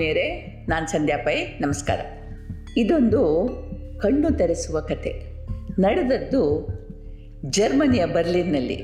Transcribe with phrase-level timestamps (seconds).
[0.00, 2.00] ಆತ್ಮೀಯರೇ ನಾನು ಸಂಧ್ಯಾ ಪೈ ನಮಸ್ಕಾರ.
[2.76, 3.48] ಇದೊಂದು
[4.02, 5.22] ಕಣ್ಣು ತೆರೆಸುವ ಕತೆ.
[5.80, 6.68] ನಡೆದದ್ದು
[7.50, 8.82] ಜರ್ಮನಿಯ ಬರ್ಲಿನ್ನಲ್ಲಿ.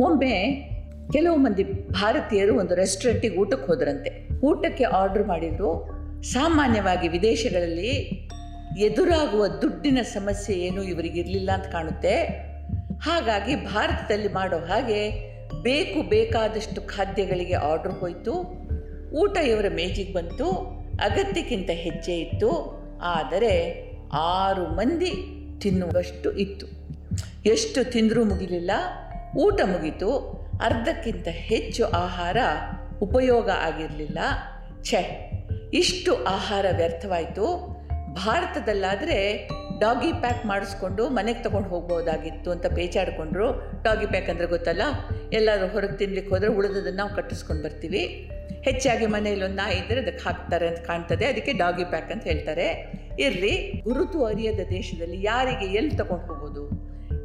[0.00, 0.68] ಒಮ್ಮೆ
[1.12, 4.40] ಕೆಲವು ಮಂದಿ ಭಾರತೀಯರು ಒಂದು ರೆಸ್ಟೋರೆಂಟಿಗೆ ಊಟಕ್ಕೆ ಹೋದ್ರಂತೆ.
[4.40, 5.88] ಊಟಕ್ಕೆ ಆರ್ಡರ್ ಮಾಡಿದ್ರು.
[6.22, 8.28] ಸಾಮಾನ್ಯವಾಗಿ ವಿದೇಶಗಳಲ್ಲಿ
[8.78, 12.16] ಎದುರಾಗುವ ದುಡ್ಡಿನ ಸಮಸ್ಯೆ ಏನು ಇವರಿಗಿರಲಿಲ್ಲ ಅಂತ ಕಾಣುತ್ತೆ.
[13.00, 15.32] ಹಾಗಾಗಿ ಭಾರತದಲ್ಲಿ ಮಾಡೋ ಹಾಗೆ
[15.62, 18.61] ಬೇಕು ಬೇಕಾದಷ್ಟು ಖಾದ್ಯಗಳಿಗೆ ಆರ್ಡರ್ ಹೋಯಿತು.
[19.20, 20.46] ಊಟ ಇವರ ಮೇಜಿಗೆ ಬಂತು,
[21.06, 22.50] ಅಗತ್ಯಕ್ಕಿಂತ ಹೆಜ್ಜೆ ಇತ್ತು,
[23.16, 23.54] ಆದರೆ
[24.34, 25.12] ಆರು ಮಂದಿ
[25.62, 26.66] ತಿನ್ನುವಷ್ಟು ಇತ್ತು.
[27.44, 28.72] ಎಷ್ಟು ತಿಂದರೂ ಮುಗಿಲಿಲ್ಲ,
[29.36, 30.10] ಊಟ ಮುಗೀತು,
[30.60, 32.36] ಅರ್ಧಕ್ಕಿಂತ ಹೆಚ್ಚು ಆಹಾರ
[33.00, 34.18] ಉಪಯೋಗ ಆಗಿರಲಿಲ್ಲ.
[34.84, 35.02] ಛೆ,
[35.74, 37.46] ಇಷ್ಟು ಆಹಾರ ವ್ಯರ್ಥವಾಯಿತು.
[38.24, 39.18] ಭಾರತದಲ್ಲಾದರೆ
[39.80, 43.46] ಡಾಗಿ ಪ್ಯಾಕ್ ಮಾಡಿಸ್ಕೊಂಡು ಮನೆಗೆ ತೊಗೊಂಡು ಹೋಗ್ಬೋದಾಗಿತ್ತು ಅಂತ ಪೇಚಾಡಿಕೊಂಡ್ರು
[43.82, 44.84] ಡಾಗಿ ಪ್ಯಾಕ್ ಅಂದರೆ ಗೊತ್ತಲ್ಲ,
[45.38, 48.02] ಎಲ್ಲರೂ ಹೊರಗೆ ತಿನ್ಲಿಕ್ಕೆ ಹೋದರೆ ಉಳಿದದನ್ನು ನಾವು ಕಟ್ಟಿಸ್ಕೊಂಡು ಬರ್ತೀವಿ.
[48.64, 51.26] ಹೆಚ್ಚಾಗಿ ಮನೆಯಲ್ಲಿ ಒಂದು ನಾಯಿ ಇದ್ದರೆ ಅದಕ್ಕೆ ಹಾಕ್ತಾರೆ ಅಂತ ಕಾಣ್ತದೆ.
[51.26, 52.92] ಅದಕ್ಕೆ ಡಾಗಿ ಪ್ಯಾಕ್ ಅಂತ ಹೇಳ್ತಾರೆ.
[53.18, 56.70] ಇರಲಿ, ಗುರುತು ಅರಿಯದ ದೇಶದಲ್ಲಿ ಯಾರಿಗೆ ಎಲ್ಲಿ ತಗೊಂಡು ಹೋಗೋದು?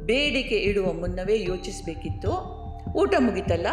[0.06, 2.58] ಬೇಡಿಕೆ ಇಡುವ ಮುನ್ನವೇ ಯೋಚಿಸಬೇಕಿತ್ತು.
[2.92, 3.66] ಊಟ ಮುಗಿತಲ್ಲ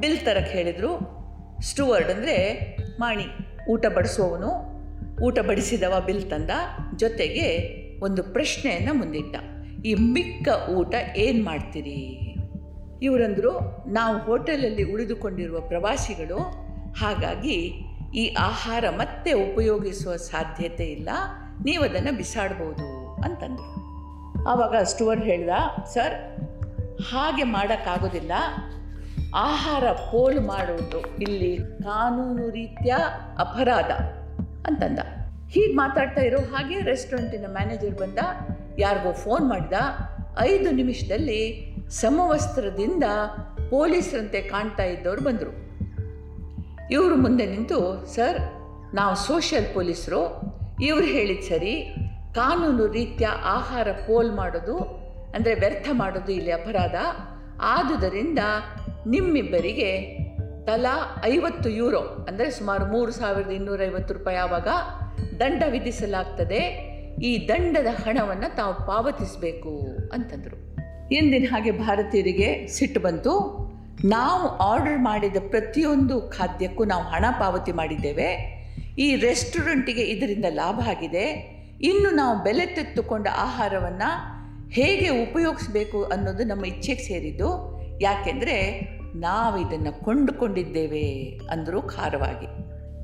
[0.00, 1.20] ಬಿಲ್ ತರಕ್ಕೆ ಹೇಳಿದರು.
[1.62, 2.66] ಸ್ಟುವರ್ಡ್ ಅಂದರೆ
[3.00, 3.24] ಮಾಣಿ,
[3.70, 4.80] ಊಟ ಬಡಿಸುವವನು.
[5.24, 6.50] ಊಟ ಬಡಿಸಿದವ ಬಿಲ್ ತಂದ.
[6.96, 7.68] ಜೊತೆಗೆ
[8.04, 9.36] ಒಂದು ಪ್ರಶ್ನೆಯನ್ನು ಮುಂದಿಟ್ಟ.
[9.86, 12.34] ಈ ಮಿಕ್ಕ ಊಟ ಏನು ಮಾಡ್ತೀರಿ?
[13.02, 16.59] ಇವರಂದರು, ನಾವು ಹೋಟೆಲಲ್ಲಿ ಉಳಿದುಕೊಂಡಿರುವ ಪ್ರವಾಸಿಗಳು
[16.96, 21.08] ಹಾಗಾಗಿ ಈ ಆಹಾರ ಮತ್ತೆ ಉಪಯೋಗಿಸುವ ಸಾಧ್ಯತೆ ಇಲ್ಲ.
[21.64, 23.90] ನೀವು ಅದನ್ನು ಬಿಸಾಡ್ಬೋದು ಅಂತಂದರು.
[24.48, 25.50] ಆವಾಗ ಸ್ಟುವರ್ಡ್ ಹೇಳ್ದ,
[25.94, 26.40] ಸರ್,
[27.02, 28.32] ಹಾಗೆ ಮಾಡೋಕ್ಕಾಗೋದಿಲ್ಲ.
[29.34, 32.94] ಆಹಾರ ಪೋಲು ಮಾಡುವುದು ಇಲ್ಲಿ ಕಾನೂನು ರೀತಿಯ
[33.38, 33.90] ಅಪರಾಧ.
[34.66, 34.98] ಅಂತಂದ.
[35.48, 38.18] ಹೀಗೆ ಮಾತಾಡ್ತಾ ಇರೋ ಹಾಗೆ ರೆಸ್ಟೋರೆಂಟಿನ ಮ್ಯಾನೇಜರ್ ಬಂದ,
[38.78, 39.72] ಯಾರಿಗೋ ಫೋನ್ ಮಾಡಿದ.
[40.38, 43.04] ಐದು ನಿಮಿಷದಲ್ಲಿ ಸಮವಸ್ತ್ರದಿಂದ
[43.70, 45.69] ಪೊಲೀಸರಂತೆ ಕಾಣ್ತಾ ಇದ್ದವರು ಬಂದರು.
[46.90, 47.78] ಇವರು ಮುಂದೆ ನಿಂತು,
[48.14, 48.38] ಸರ್,
[48.94, 50.22] ನಾವು ಸೋಷಿಯಲ್ ಪೊಲೀಸರು.
[50.82, 51.74] ಇವ್ರು ಹೇಳಿದ ಸರಿ.
[52.34, 54.76] ಕಾನೂನು ರೀತ್ಯ ಆಹಾರ ಪೋಲ್ ಮಾಡೋದು,
[55.34, 56.96] ಅಂದರೆ ವ್ಯರ್ಥ ಮಾಡೋದು ಇಲ್ಲಿ ಅಪರಾಧ.
[57.60, 58.38] ಆದುದರಿಂದ
[59.06, 59.90] ನಿಮ್ಮಿಬ್ಬರಿಗೆ
[60.66, 60.94] ತಲಾ
[61.24, 64.68] ಐವತ್ತು ಯೂರೋ, ಅಂದರೆ ಸುಮಾರು ಮೂರು ಸಾವಿರದ ಇನ್ನೂರೈವತ್ತು ರೂಪಾಯಿ ಆವಾಗ
[65.40, 66.60] ದಂಡ ವಿಧಿಸಲಾಗ್ತದೆ.
[67.22, 69.72] ಈ ದಂಡದ ಹಣವನ್ನು ತಾವು ಪಾವತಿಸಬೇಕು,
[70.12, 70.58] ಅಂತಂದರು.
[71.12, 73.32] ಎಂದಿನ ಹಾಗೆ ಭಾರತೀಯರಿಗೆ ಸಿಟ್ಟು ಬಂತು.
[74.04, 78.60] ನಾವು ಆರ್ಡರ್ ಮಾಡಿದ ಪ್ರತಿಯೊಂದು ಖಾದ್ಯಕ್ಕೂ ನಾವು ಹಣ ಪಾವತಿ ಮಾಡಿದ್ದೇವೆ.
[78.98, 81.24] ಈ ರೆಸ್ಟೋರೆಂಟಿಗೆ ಇದರಿಂದ ಲಾಭ ಆಗಿದೆ.
[81.82, 84.10] ಇನ್ನು ನಾವು ಬೆಲೆ ತೆತ್ತುಕೊಂಡ ಆಹಾರವನ್ನು
[84.70, 87.48] ಹೇಗೆ ಉಪಯೋಗಿಸ್ಬೇಕು ಅನ್ನೋದು ನಮ್ಮ ಇಚ್ಛೆಗೆ ಸೇರಿದ್ದು.
[88.00, 88.56] ಯಾಕೆಂದರೆ
[89.14, 92.46] ನಾವು ಇದನ್ನು ಕೊಂಡುಕೊಂಡಿದ್ದೇವೆ ಅಂದರು ಖಾರವಾಗಿ.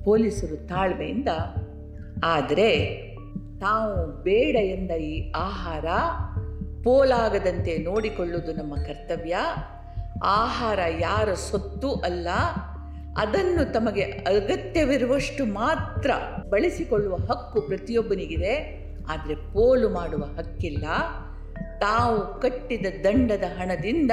[0.05, 1.29] ಪೊಲೀಸರು ತಾಳ್ಮೆಯಿಂದ,
[2.25, 2.71] ಆದರೆ
[3.61, 5.85] ತಾವು ಬೇಡ ಎಂದ ಈ ಆಹಾರ
[6.85, 9.37] ಪೋಲಾಗದಂತೆ ನೋಡಿಕೊಳ್ಳುವುದು ನಮ್ಮ ಕರ್ತವ್ಯ.
[10.25, 12.29] ಆಹಾರ ಯಾರ ಸೊತ್ತು ಅಲ್ಲ,
[13.17, 16.11] ಅದನ್ನು ತಮಗೆ ಅಗತ್ಯವಿರುವಷ್ಟು ಮಾತ್ರ
[16.51, 18.87] ಬಳಸಿಕೊಳ್ಳುವ ಹಕ್ಕು ಪ್ರತಿಯೊಬ್ಬನಿಗಿದೆ.
[19.11, 20.85] ಆದರೆ ಪೋಲು ಮಾಡುವ ಹಕ್ಕಿಲ್ಲ.
[21.79, 24.11] ತಾವು ಕಟ್ಟಿದ ದಂಡದ ಹಣದಿಂದ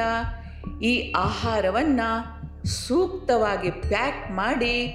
[0.81, 2.33] ಈ ಆಹಾರವನ್ನು
[2.65, 4.87] ಸೂಕ್ತವಾಗಿ ಪ್ಯಾಕ್ ಮಾಡಿ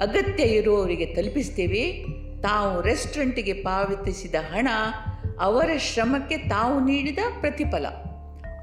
[0.00, 2.06] ಅಗತ್ಯ ಇರುವವರಿಗೆ ತಲುಪಿಸ್ತೀವಿ.
[2.42, 4.68] ತಾವು ರೆಸ್ಟೋರೆಂಟಿಗೆ ಪಾವತಿಸಿದ ಹಣ
[5.40, 7.86] ಅವರ ಶ್ರಮಕ್ಕೆ ತಾವು ನೀಡಿದ ಪ್ರತಿಫಲ.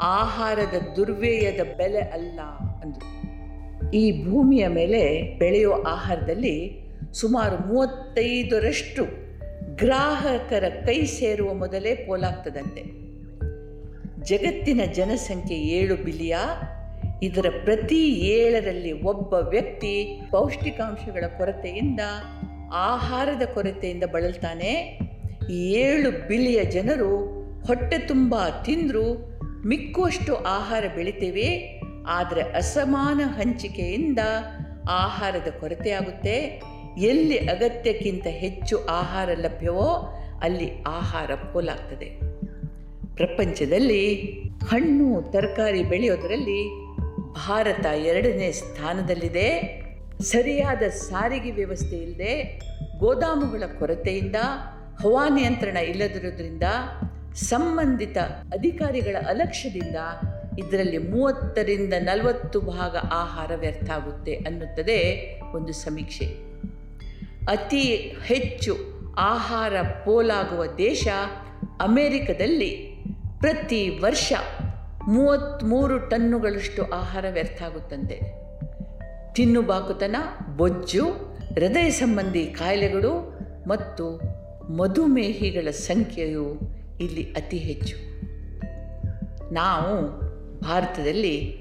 [0.01, 2.39] ಆಹಾರದ ದುರ್ವ್ಯಯದ ಬೆಲೆ ಅಲ್ಲ
[2.83, 3.21] ಅಂದರು
[3.91, 6.81] ಈ ಭೂಮಿಯ ಮೇಲೆ ಬೆಳೆಯೋ ಆಹಾರದಲ್ಲಿ
[7.13, 9.05] ಸುಮಾರು ಮೂವತ್ತೈದರಷ್ಟು
[9.75, 13.01] ಗ್ರಾಹಕರ ಕೈ ಸೇರುವ ಮೊದಲೇ ಪೋಲಾಗ್ತದಂತೆ.
[14.23, 16.37] ಜಗತ್ತಿನ ಜನಸಂಖ್ಯೆ ಏಳು ಬಿಲಿಯ,
[17.23, 21.99] ಇದರ ಪ್ರತಿ ಏಳರಲ್ಲಿ ಒಬ್ಬ ವ್ಯಕ್ತಿ ಪೌಷ್ಟಿಕಾಂಶಗಳ ಕೊರತೆಯಿಂದ,
[22.73, 24.99] ಆಹಾರದ ಕೊರತೆಯಿಂದ ಬಳಲ್ತಾನೆ.
[25.49, 27.17] ಏಳು ಬಿಲಿಯ ಜನರು
[27.67, 28.35] ಹೊಟ್ಟೆ ತುಂಬ
[28.65, 29.30] ತಿಂದರೂ
[29.69, 31.47] ಮಿಕ್ಕುವಷ್ಟು ಆಹಾರ ಬೆಳಿತೇವೆ,
[32.07, 34.21] ಆದರೆ ಅಸಮಾನ ಹಂಚಿಕೆಯಿಂದ
[35.03, 36.35] ಆಹಾರದ ಕೊರತೆಯಾಗುತ್ತೆ.
[37.09, 39.89] ಎಲ್ಲಿ ಅಗತ್ಯಕ್ಕಿಂತ ಹೆಚ್ಚು ಆಹಾರ ಲಭ್ಯವೋ
[40.41, 42.09] ಅಲ್ಲಿ ಆಹಾರ ಪೋಲಾಗ್ತದೆ
[43.15, 44.03] ಪ್ರಪಂಚದಲ್ಲಿ
[44.71, 46.61] ಹಣ್ಣು, ತರಕಾರಿ ಬೆಳೆಯೋದರಲ್ಲಿ
[47.45, 49.47] ಭಾರತ ಎರಡನೇ ಸ್ಥಾನದಲ್ಲಿದೆ.
[50.23, 52.33] ಸರಿಯಾದ ಸಾರಿಗೆ ವ್ಯವಸ್ಥೆ ಇಲ್ಲದೆ
[52.99, 54.37] ಗೋದಾಮುಗಳ ಕೊರತೆಯಿಂದ
[55.01, 56.67] ಹವಾನಿಯಂತ್ರಣ ಇಲ್ಲದಿರೋದ್ರಿಂದ
[57.35, 58.17] ಸಂಬಂಧಿತ
[58.53, 59.95] ಅಧಿಕಾರಿಗಳ ಅಲಕ್ಷ್ಯದಿಂದ
[60.59, 66.25] ಇದರಲ್ಲಿ ಮೂವತ್ತರಿಂದ ನಲವತ್ತು ಭಾಗ ಆಹಾರ ವ್ಯರ್ಥ ಆಗುತ್ತೆ ಅನ್ನುತ್ತದೆ ಒಂದು ಸಮೀಕ್ಷೆ.
[67.45, 68.77] ಅತಿ ಹೆಚ್ಚು
[69.17, 71.07] ಆಹಾರ ಪೋಲಾಗುವ ದೇಶ
[71.81, 72.95] ಅಮೇರಿಕದಲ್ಲಿ
[73.39, 74.33] ಪ್ರತಿ ವರ್ಷ
[75.07, 78.15] ಮೂವತ್ತ್ಮೂರು ಟನ್ನುಗಳಷ್ಟು ಆಹಾರ ವ್ಯರ್ಥ ಆಗುತ್ತಂತೆ
[79.33, 80.15] ತಿನ್ನುಬಾಕುತನ,
[80.57, 81.05] ಬೊಜ್ಜು,
[81.53, 84.21] ಹೃದಯ ಸಂಬಂಧಿ ಕಾಯಿಲೆಗಳು ಮತ್ತು
[84.73, 87.95] ಮಧುಮೇಹಿಗಳ ಸಂಖ್ಯೆಯು ಇಲ್ಲಿ ಅತಿ ಹೆಚ್ಚು.
[89.53, 90.07] ನಾವು
[90.59, 91.57] ಭಾರತದಲ್ಲಿ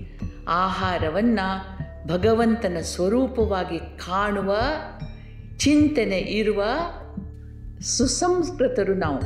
[0.48, 4.56] ಆಹಾರವನ್ನು ಭಗವಂತನ ಸ್ವರೂಪವಾಗಿ ಕಾಣುವ,
[5.56, 6.64] ಚಿಂತನೆ ಇರುವ
[7.80, 9.20] ಸುಸಂಸ್ಕೃತರು ನಾವು.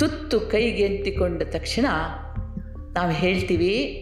[0.00, 1.86] ತುತ್ತು ಕೈಗೆ ಎತ್ತಿಕೊಂಡ ತಕ್ಷಣ
[2.92, 4.00] ನಾವು ಹೇಳ್ತೀವಿ,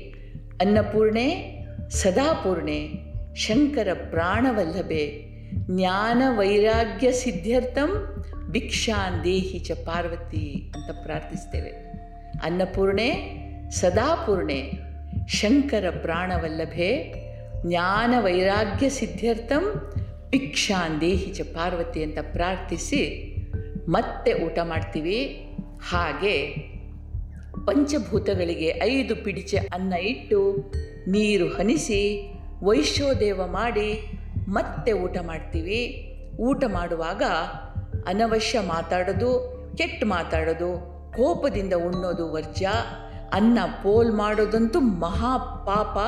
[0.61, 1.59] ಅನ್ನಪೂರ್ಣೆ,
[1.91, 2.89] ಸದಾಪೂರ್ಣೆ,
[3.35, 8.23] ಶಂಕರ ಪ್ರಾಣವಲ್ಲಭೆ, ಜ್ಞಾನ ವೈರಾಗ್ಯ ಸಿದ್ಧ್ಯರ್ಥಂ
[8.53, 11.71] ಭಿಕ್ಷಾನ್ ದೇಹಿ ಚ ಪಾರ್ವತಿ ಅಂತ ಪ್ರಾರ್ಥಿಸ್ತೇವೆ.
[12.43, 13.09] ಅನ್ನಪೂರ್ಣೆ,
[13.71, 14.73] ಸದಾಪೂರ್ಣೆ,
[15.29, 17.15] ಶಂಕರ ಪ್ರಾಣವಲ್ಲಭೆ,
[17.67, 19.93] ಜ್ಞಾನ ವೈರಾಗ್ಯ ಸಿದ್ಧಾರ್ಥಂ
[20.31, 23.33] ಭಿಕ್ಷಾನ್ ದೇಹಿ ಚ ಪಾರ್ವತಿ ಅಂತ ಪ್ರಾರ್ಥಿಸಿ
[23.89, 25.47] ಮತ್ತೆ ಊಟ ಮಾಡ್ತೀವಿ.
[25.91, 26.49] ಹಾಗೆ
[27.67, 30.73] ಪಂಚಭೂತಗಳಿಗೆ ಐದು ಪಿಡಿಚೆ ಅನ್ನ ಇಟ್ಟು
[31.09, 32.33] ನೀರು ಹನಿಸಿ
[32.63, 34.19] ವೈಶ್ಯೋದೇವ ಮಾಡಿ
[34.49, 36.09] ಮತ್ತೆ ಊಟ ಮಾಡ್ತೀವಿ.
[36.41, 37.23] ಊಟ ಮಾಡುವಾಗ
[38.07, 42.65] ಅನವಶ್ಯ ಮಾತಾಡೋದು, ಕೆಟ್ಟ ಮಾತಾಡೋದು, ಕೋಪದಿಂದ ಉಣ್ಣೋದು ವರ್ಜ
[43.33, 45.99] ಅನ್ನ ಪೋಲ್ ಮಾಡೋದಂತೂ ಮಹಾ ಪಾಪ.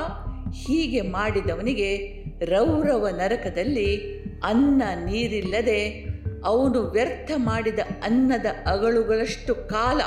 [0.52, 1.96] ಹೀಗೆ ಮಾಡಿದವನಿಗೆ
[2.44, 6.06] ರೌರವ ನರಕದಲ್ಲಿ ಅನ್ನ ನೀರಿಲ್ಲದೆ
[6.44, 10.00] ಅವನು ವ್ಯರ್ಥ ಮಾಡಿದ ಅನ್ನದ ಅಗಳುಗಳಷ್ಟು ಕಾಲ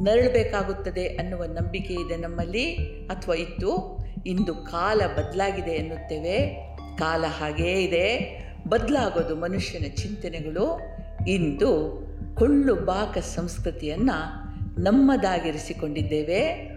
[0.00, 2.74] ನರಳಬೇಕಾಗುತ್ತದೆ ಅನ್ನುವ ನಂಬಿಕೆ ಇದೆ ನಮ್ಮಲ್ಲಿ
[3.06, 3.98] ಅಥವಾ ಇತ್ತು.
[4.26, 6.66] ಇಂದು ಕಾಲ ಬದಲಾಗಿದೆ ಎನ್ನುತ್ತೇವೆ.
[6.98, 8.36] ಕಾಲ ಹಾಗೇ ಇದೆ.
[8.68, 10.80] ಬದಲಾಗೋದು ಮನುಷ್ಯನ ಚಿಂತನೆಗಳು.
[11.26, 14.46] ಇಂದು ಕೊಳ್ಳು ಬಾಕ ಸಂಸ್ಕೃತಿಯನ್ನು
[14.82, 16.70] ನಮ್ಮದಾಗಿರಿಸಿಕೊಂಡಿದ್ದೇವೆ.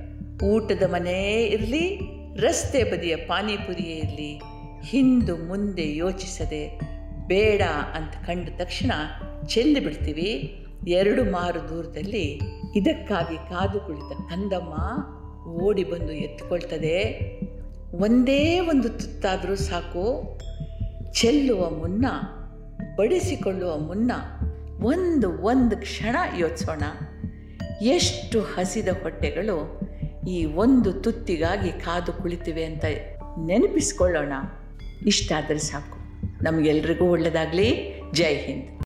[0.43, 1.99] ಊಟದ ಮನೆಯೇ ಇರಲಿ,
[2.35, 4.41] ರಸ್ತೆ ಬದಿಯ ಪಾನಿಪುರಿಯೇ ಇರಲಿ,
[4.83, 6.79] ಹಿಂದು ಮುಂದೆ ಯೋಚಿಸದೆ
[7.27, 7.61] ಬೇಡ
[7.95, 8.91] ಅಂತ ಕಂಡ ತಕ್ಷಣ
[9.47, 10.55] ಚೆಲ್ಲಿ ಬಿಡ್ತೀವಿ.
[10.87, 12.39] ಎರಡು ಮಾರು ದೂರದಲ್ಲಿ
[12.75, 14.75] ಇದಕ್ಕಾಗಿ ಕಾದು ಕುಳಿತ ಕಂದಮ್ಮ
[15.63, 17.03] ಓಡಿ ಬಂದು ಎತ್ತುಕೊಳ್ತದೆ.
[17.91, 20.39] ಒಂದೇ ಒಂದು ತುತ್ತಾದರೂ ಸಾಕು.
[21.13, 22.05] ಚೆಲ್ಲುವ ಮುನ್ನ,
[22.95, 24.11] ಬಡಿಸಿಕೊಳ್ಳುವ ಮುನ್ನ
[24.81, 26.81] ಒಂದು ಒಂದು ಕ್ಷಣ ಯೋಚಿಸೋಣ.
[27.81, 29.79] ಎಷ್ಟು ಹಸಿದ ಹೊಟ್ಟೆಗಳು
[30.27, 32.85] ಈ ಒಂದು ತುತ್ತಿಗಾಗಿ ಕಾದು ಕುಳಿತಿವೆ ಅಂತ
[33.45, 34.33] ನೆನಪಿಸ್ಕೊಳ್ಳೋಣ.
[35.05, 35.97] ಇಷ್ಟಾದರೆ ಸಾಕು.
[36.43, 38.69] ನಮಗೆಲ್ರಿಗೂ ಒಳ್ಳೆಯದಾಗಲಿ ಜೈ ಹಿಂದ್.